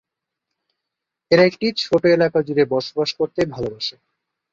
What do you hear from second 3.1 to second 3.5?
করতে